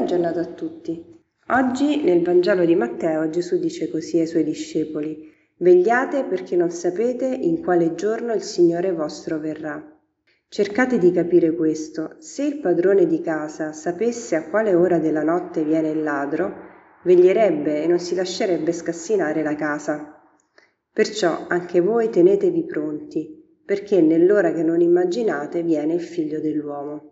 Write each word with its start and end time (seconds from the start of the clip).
Buona 0.00 0.14
giornata 0.16 0.40
a 0.40 0.54
tutti. 0.54 1.20
Oggi 1.48 2.02
nel 2.02 2.22
Vangelo 2.22 2.64
di 2.64 2.74
Matteo 2.74 3.28
Gesù 3.28 3.58
dice 3.58 3.90
così 3.90 4.18
ai 4.18 4.26
suoi 4.26 4.44
discepoli, 4.44 5.30
Vegliate 5.58 6.24
perché 6.24 6.56
non 6.56 6.70
sapete 6.70 7.26
in 7.26 7.62
quale 7.62 7.94
giorno 7.94 8.32
il 8.32 8.40
Signore 8.40 8.94
vostro 8.94 9.38
verrà. 9.38 10.00
Cercate 10.48 10.96
di 10.96 11.12
capire 11.12 11.54
questo. 11.54 12.14
Se 12.16 12.42
il 12.44 12.60
padrone 12.60 13.06
di 13.06 13.20
casa 13.20 13.74
sapesse 13.74 14.36
a 14.36 14.48
quale 14.48 14.74
ora 14.74 14.98
della 14.98 15.22
notte 15.22 15.64
viene 15.64 15.90
il 15.90 16.02
ladro, 16.02 16.50
veglierebbe 17.04 17.82
e 17.82 17.86
non 17.86 17.98
si 17.98 18.14
lascerebbe 18.14 18.72
scassinare 18.72 19.42
la 19.42 19.54
casa. 19.54 20.18
Perciò 20.90 21.44
anche 21.46 21.80
voi 21.80 22.08
tenetevi 22.08 22.64
pronti, 22.64 23.60
perché 23.66 24.00
nell'ora 24.00 24.50
che 24.54 24.62
non 24.62 24.80
immaginate 24.80 25.62
viene 25.62 25.92
il 25.92 26.00
figlio 26.00 26.40
dell'uomo. 26.40 27.09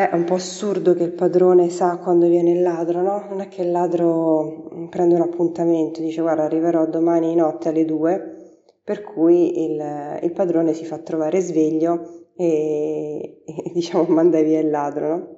È 0.00 0.14
un 0.14 0.24
po' 0.24 0.36
assurdo 0.36 0.94
che 0.94 1.02
il 1.02 1.12
padrone 1.12 1.68
sa 1.68 1.98
quando 1.98 2.26
viene 2.26 2.52
il 2.52 2.62
ladro, 2.62 3.02
no? 3.02 3.26
Non 3.28 3.42
è 3.42 3.48
che 3.48 3.60
il 3.60 3.70
ladro 3.70 4.88
prende 4.88 5.14
un 5.14 5.20
appuntamento, 5.20 6.00
dice 6.00 6.22
guarda 6.22 6.44
arriverò 6.44 6.86
domani 6.86 7.34
notte 7.34 7.68
alle 7.68 7.84
due, 7.84 8.62
per 8.82 9.02
cui 9.02 9.62
il, 9.62 10.18
il 10.22 10.32
padrone 10.32 10.72
si 10.72 10.86
fa 10.86 10.96
trovare 11.00 11.40
sveglio 11.40 12.30
e, 12.34 13.42
e 13.44 13.70
diciamo 13.74 14.04
manda 14.04 14.40
via 14.40 14.58
il 14.60 14.70
ladro, 14.70 15.08
no? 15.08 15.36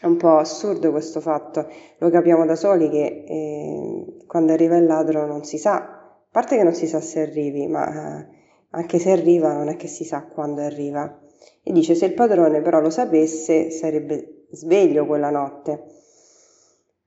È 0.00 0.06
un 0.06 0.16
po' 0.16 0.36
assurdo 0.36 0.92
questo 0.92 1.18
fatto, 1.18 1.66
lo 1.98 2.10
capiamo 2.10 2.46
da 2.46 2.54
soli 2.54 2.88
che 2.90 3.24
eh, 3.26 4.24
quando 4.24 4.52
arriva 4.52 4.76
il 4.76 4.86
ladro 4.86 5.26
non 5.26 5.42
si 5.42 5.58
sa, 5.58 5.74
a 5.74 6.28
parte 6.30 6.56
che 6.56 6.62
non 6.62 6.74
si 6.74 6.86
sa 6.86 7.00
se 7.00 7.22
arrivi, 7.22 7.66
ma 7.66 8.20
eh, 8.20 8.26
anche 8.70 9.00
se 9.00 9.10
arriva 9.10 9.52
non 9.52 9.68
è 9.68 9.74
che 9.74 9.88
si 9.88 10.04
sa 10.04 10.28
quando 10.28 10.60
arriva. 10.60 11.19
E 11.62 11.72
dice 11.72 11.94
se 11.94 12.06
il 12.06 12.14
padrone 12.14 12.60
però 12.62 12.80
lo 12.80 12.90
sapesse 12.90 13.70
sarebbe 13.70 14.46
sveglio 14.50 15.06
quella 15.06 15.30
notte. 15.30 15.84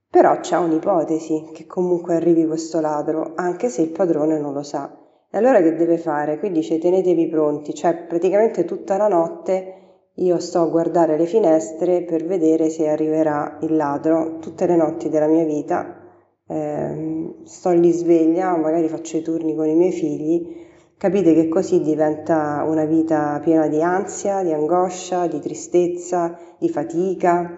Però 0.08 0.38
c'è 0.38 0.56
un'ipotesi 0.56 1.50
che 1.52 1.66
comunque 1.66 2.14
arrivi 2.14 2.46
questo 2.46 2.80
ladro, 2.80 3.32
anche 3.34 3.68
se 3.68 3.82
il 3.82 3.90
padrone 3.90 4.38
non 4.38 4.52
lo 4.52 4.62
sa. 4.62 4.96
E 5.28 5.36
allora 5.36 5.60
che 5.60 5.74
deve 5.74 5.98
fare? 5.98 6.38
Qui 6.38 6.52
dice 6.52 6.78
tenetevi 6.78 7.26
pronti, 7.26 7.74
cioè 7.74 7.96
praticamente 8.06 8.64
tutta 8.64 8.96
la 8.96 9.08
notte 9.08 9.74
io 10.18 10.38
sto 10.38 10.60
a 10.60 10.66
guardare 10.66 11.16
le 11.16 11.26
finestre 11.26 12.02
per 12.02 12.24
vedere 12.24 12.70
se 12.70 12.86
arriverà 12.88 13.58
il 13.62 13.74
ladro. 13.74 14.38
Tutte 14.38 14.66
le 14.66 14.76
notti 14.76 15.08
della 15.08 15.26
mia 15.26 15.44
vita 15.44 16.00
eh, 16.46 17.34
sto 17.44 17.70
lì 17.70 17.90
sveglia, 17.90 18.56
magari 18.56 18.86
faccio 18.88 19.16
i 19.16 19.22
turni 19.22 19.56
con 19.56 19.66
i 19.66 19.74
miei 19.74 19.90
figli 19.90 20.62
Capite 20.96 21.34
che 21.34 21.48
così 21.48 21.80
diventa 21.80 22.64
una 22.66 22.84
vita 22.84 23.38
piena 23.42 23.66
di 23.66 23.82
ansia, 23.82 24.42
di 24.42 24.52
angoscia, 24.52 25.26
di 25.26 25.40
tristezza, 25.40 26.38
di 26.58 26.68
fatica. 26.68 27.56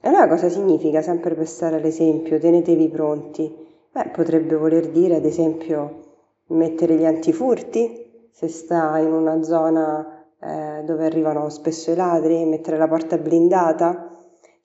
E 0.00 0.08
allora 0.08 0.28
cosa 0.28 0.48
significa, 0.48 1.02
sempre 1.02 1.34
per 1.34 1.46
stare 1.46 1.76
all'esempio, 1.76 2.38
tenetevi 2.38 2.88
pronti? 2.88 3.52
Beh, 3.90 4.10
potrebbe 4.10 4.56
voler 4.56 4.88
dire, 4.90 5.16
ad 5.16 5.24
esempio, 5.24 6.08
mettere 6.48 6.96
gli 6.96 7.04
antifurti, 7.04 8.28
se 8.30 8.48
sta 8.48 8.98
in 8.98 9.12
una 9.12 9.42
zona 9.42 10.26
eh, 10.40 10.82
dove 10.84 11.04
arrivano 11.04 11.48
spesso 11.48 11.90
i 11.90 11.96
ladri, 11.96 12.44
mettere 12.44 12.76
la 12.76 12.88
porta 12.88 13.18
blindata. 13.18 14.19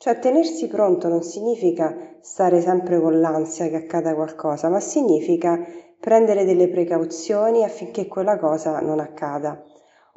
Cioè, 0.06 0.20
tenersi 0.20 0.68
pronto 0.68 1.08
non 1.08 1.24
significa 1.24 1.98
stare 2.22 2.62
sempre 2.62 3.02
con 3.02 3.20
l'ansia 3.20 3.70
che 3.70 3.78
accada 3.78 4.14
qualcosa, 4.14 4.70
ma 4.70 4.80
significa 4.80 5.60
prendere 6.00 6.46
delle 6.46 6.70
precauzioni 6.70 7.64
affinché 7.64 8.06
quella 8.06 8.38
cosa 8.38 8.80
non 8.82 9.00
accada. 9.00 9.64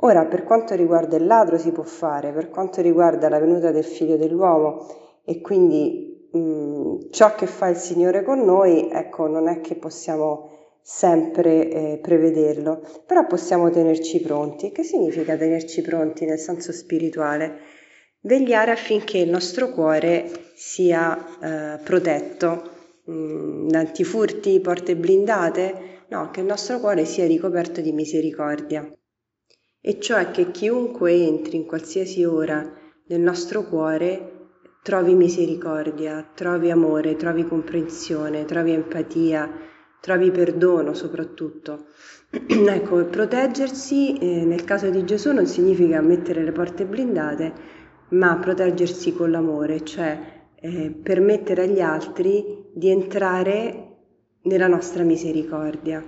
Ora, 0.00 0.26
per 0.26 0.44
quanto 0.44 0.74
riguarda 0.74 1.16
il 1.16 1.24
ladro 1.24 1.56
si 1.56 1.72
può 1.72 1.84
fare, 1.84 2.32
per 2.32 2.50
quanto 2.50 2.82
riguarda 2.82 3.30
la 3.30 3.38
venuta 3.38 3.70
del 3.70 3.82
figlio 3.82 4.18
dell'uomo 4.18 4.84
e 5.24 5.40
quindi 5.40 6.28
mh, 6.32 7.08
ciò 7.08 7.34
che 7.34 7.46
fa 7.46 7.68
il 7.68 7.76
Signore 7.76 8.22
con 8.22 8.40
noi, 8.40 8.90
ecco, 8.92 9.26
non 9.26 9.48
è 9.48 9.62
che 9.62 9.74
possiamo 9.76 10.50
sempre 10.82 11.70
eh, 11.70 11.98
prevederlo, 12.02 12.82
però 13.06 13.26
possiamo 13.26 13.70
tenerci 13.70 14.20
pronti. 14.20 14.70
Che 14.70 14.82
significa 14.82 15.34
tenerci 15.34 15.80
pronti 15.80 16.26
nel 16.26 16.38
senso 16.38 16.72
spirituale? 16.72 17.77
Vegliare 18.20 18.72
affinché 18.72 19.18
il 19.18 19.30
nostro 19.30 19.70
cuore 19.70 20.50
sia 20.54 21.76
eh, 21.76 21.78
protetto 21.78 22.70
mh, 23.04 23.68
antifurti, 23.72 24.60
porte 24.60 24.96
blindate, 24.96 26.04
no, 26.08 26.30
che 26.30 26.40
il 26.40 26.46
nostro 26.46 26.80
cuore 26.80 27.04
sia 27.04 27.26
ricoperto 27.26 27.80
di 27.80 27.92
misericordia. 27.92 28.90
E 29.80 30.00
cioè 30.00 30.30
che 30.32 30.50
chiunque 30.50 31.12
entri 31.12 31.56
in 31.56 31.64
qualsiasi 31.64 32.24
ora 32.24 32.70
nel 33.06 33.20
nostro 33.20 33.62
cuore 33.62 34.32
trovi 34.82 35.14
misericordia, 35.14 36.28
trovi 36.34 36.70
amore, 36.70 37.16
trovi 37.16 37.46
comprensione, 37.46 38.44
trovi 38.44 38.72
empatia, 38.72 39.48
trovi 40.00 40.30
perdono 40.30 40.94
soprattutto. 40.94 41.86
ecco, 42.30 43.04
proteggersi 43.06 44.18
eh, 44.18 44.44
nel 44.44 44.64
caso 44.64 44.90
di 44.90 45.04
Gesù 45.04 45.32
non 45.32 45.46
significa 45.46 46.00
mettere 46.00 46.42
le 46.42 46.52
porte 46.52 46.84
blindate, 46.84 47.52
ma 48.08 48.36
proteggersi 48.36 49.12
con 49.12 49.30
l'amore, 49.30 49.84
cioè 49.84 50.18
eh, 50.54 50.90
permettere 50.90 51.62
agli 51.62 51.80
altri 51.80 52.66
di 52.72 52.88
entrare 52.90 53.84
nella 54.42 54.66
nostra 54.66 55.02
misericordia, 55.02 56.02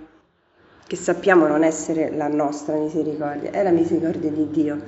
che 0.86 0.96
sappiamo 0.96 1.46
non 1.46 1.62
essere 1.62 2.10
la 2.14 2.28
nostra 2.28 2.76
misericordia, 2.76 3.50
è 3.50 3.62
la 3.62 3.70
misericordia 3.70 4.30
di 4.30 4.48
Dio. 4.50 4.82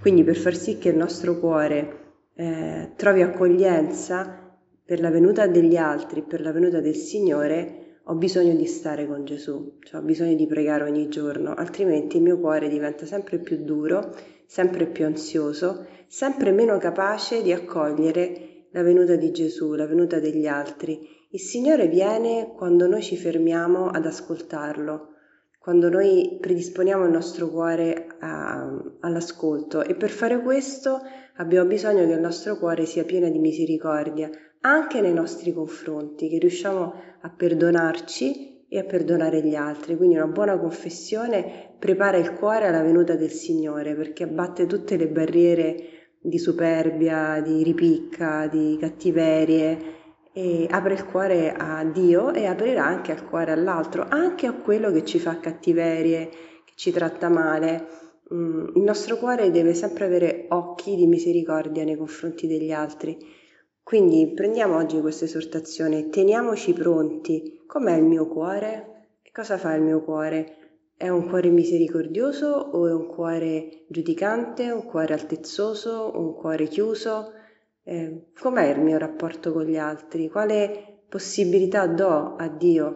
Quindi 0.00 0.22
per 0.22 0.36
far 0.36 0.54
sì 0.54 0.78
che 0.78 0.90
il 0.90 0.96
nostro 0.96 1.38
cuore 1.38 1.98
eh, 2.34 2.92
trovi 2.96 3.22
accoglienza 3.22 4.38
per 4.84 5.00
la 5.00 5.10
venuta 5.10 5.46
degli 5.46 5.76
altri, 5.76 6.22
per 6.22 6.40
la 6.40 6.52
venuta 6.52 6.80
del 6.80 6.94
Signore, 6.94 7.89
ho 8.10 8.14
bisogno 8.16 8.56
di 8.56 8.66
stare 8.66 9.06
con 9.06 9.24
Gesù, 9.24 9.78
cioè 9.84 10.00
ho 10.00 10.02
bisogno 10.02 10.34
di 10.34 10.48
pregare 10.48 10.82
ogni 10.82 11.08
giorno, 11.08 11.54
altrimenti 11.54 12.16
il 12.16 12.24
mio 12.24 12.40
cuore 12.40 12.68
diventa 12.68 13.06
sempre 13.06 13.38
più 13.38 13.62
duro, 13.62 14.12
sempre 14.46 14.86
più 14.86 15.04
ansioso, 15.04 15.86
sempre 16.08 16.50
meno 16.50 16.76
capace 16.78 17.40
di 17.40 17.52
accogliere 17.52 18.66
la 18.72 18.82
venuta 18.82 19.14
di 19.14 19.30
Gesù, 19.30 19.74
la 19.74 19.86
venuta 19.86 20.18
degli 20.18 20.48
altri. 20.48 21.06
Il 21.30 21.38
Signore 21.38 21.86
viene 21.86 22.52
quando 22.56 22.88
noi 22.88 23.00
ci 23.00 23.16
fermiamo 23.16 23.86
ad 23.86 24.04
ascoltarlo, 24.04 25.10
quando 25.60 25.90
noi 25.90 26.38
predisponiamo 26.40 27.04
il 27.04 27.10
nostro 27.10 27.50
cuore 27.50 28.16
a, 28.20 28.66
all'ascolto 29.00 29.84
e 29.84 29.94
per 29.94 30.08
fare 30.08 30.40
questo 30.40 31.02
abbiamo 31.36 31.68
bisogno 31.68 32.06
che 32.06 32.12
il 32.12 32.20
nostro 32.20 32.56
cuore 32.56 32.86
sia 32.86 33.04
pieno 33.04 33.28
di 33.28 33.38
misericordia 33.38 34.30
anche 34.62 35.02
nei 35.02 35.12
nostri 35.12 35.52
confronti, 35.52 36.28
che 36.28 36.38
riusciamo 36.38 36.94
a 37.20 37.28
perdonarci 37.28 38.68
e 38.68 38.78
a 38.78 38.84
perdonare 38.84 39.42
gli 39.42 39.54
altri. 39.54 39.96
Quindi 39.96 40.16
una 40.16 40.28
buona 40.28 40.58
confessione 40.58 41.74
prepara 41.78 42.16
il 42.16 42.32
cuore 42.32 42.66
alla 42.66 42.82
venuta 42.82 43.14
del 43.14 43.30
Signore 43.30 43.94
perché 43.94 44.24
abbatte 44.24 44.64
tutte 44.66 44.96
le 44.96 45.08
barriere 45.08 45.76
di 46.22 46.38
superbia, 46.38 47.40
di 47.42 47.62
ripicca, 47.62 48.46
di 48.46 48.78
cattiverie 48.80 49.99
e 50.32 50.66
apre 50.70 50.94
il 50.94 51.04
cuore 51.04 51.52
a 51.52 51.84
Dio 51.84 52.32
e 52.32 52.46
aprirà 52.46 52.84
anche 52.84 53.12
il 53.12 53.24
cuore 53.24 53.52
all'altro, 53.52 54.06
anche 54.08 54.46
a 54.46 54.52
quello 54.52 54.92
che 54.92 55.04
ci 55.04 55.18
fa 55.18 55.38
cattiverie, 55.40 56.28
che 56.64 56.72
ci 56.76 56.92
tratta 56.92 57.28
male. 57.28 57.86
Mm, 58.32 58.68
il 58.76 58.82
nostro 58.82 59.16
cuore 59.16 59.50
deve 59.50 59.74
sempre 59.74 60.04
avere 60.04 60.46
occhi 60.50 60.94
di 60.94 61.06
misericordia 61.06 61.84
nei 61.84 61.96
confronti 61.96 62.46
degli 62.46 62.70
altri. 62.70 63.18
Quindi 63.82 64.32
prendiamo 64.32 64.76
oggi 64.76 65.00
questa 65.00 65.24
esortazione, 65.24 66.10
teniamoci 66.10 66.72
pronti. 66.72 67.62
Com'è 67.66 67.96
il 67.96 68.04
mio 68.04 68.28
cuore? 68.28 69.08
Che 69.22 69.30
cosa 69.32 69.58
fa 69.58 69.74
il 69.74 69.82
mio 69.82 70.02
cuore? 70.02 70.56
È 70.96 71.08
un 71.08 71.28
cuore 71.28 71.48
misericordioso 71.48 72.46
o 72.46 72.86
è 72.86 72.92
un 72.92 73.06
cuore 73.08 73.84
giudicante, 73.88 74.70
un 74.70 74.84
cuore 74.84 75.14
altezzoso, 75.14 76.12
un 76.14 76.34
cuore 76.34 76.68
chiuso? 76.68 77.32
Eh, 77.90 78.26
com'è 78.38 78.68
il 78.68 78.80
mio 78.80 78.98
rapporto 78.98 79.52
con 79.52 79.64
gli 79.64 79.76
altri? 79.76 80.28
Quale 80.28 81.00
possibilità 81.08 81.88
do 81.88 82.36
a 82.36 82.46
Dio 82.46 82.92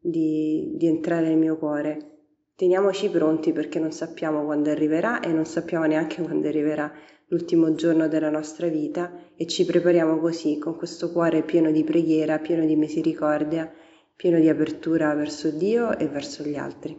di, 0.00 0.72
di 0.74 0.86
entrare 0.86 1.28
nel 1.28 1.36
mio 1.36 1.58
cuore? 1.58 2.20
Teniamoci 2.56 3.10
pronti 3.10 3.52
perché 3.52 3.78
non 3.78 3.92
sappiamo 3.92 4.46
quando 4.46 4.70
arriverà 4.70 5.20
e 5.20 5.32
non 5.32 5.44
sappiamo 5.44 5.84
neanche 5.84 6.22
quando 6.24 6.48
arriverà 6.48 6.90
l'ultimo 7.26 7.74
giorno 7.74 8.08
della 8.08 8.30
nostra 8.30 8.68
vita 8.68 9.12
e 9.36 9.46
ci 9.46 9.66
prepariamo 9.66 10.18
così, 10.18 10.56
con 10.56 10.76
questo 10.76 11.12
cuore 11.12 11.42
pieno 11.42 11.70
di 11.70 11.84
preghiera, 11.84 12.38
pieno 12.38 12.64
di 12.64 12.74
misericordia, 12.74 13.70
pieno 14.16 14.40
di 14.40 14.48
apertura 14.48 15.12
verso 15.12 15.50
Dio 15.50 15.94
e 15.98 16.08
verso 16.08 16.42
gli 16.42 16.56
altri 16.56 16.98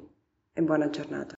e 0.54 0.62
buona 0.62 0.92
giornata. 0.92 1.34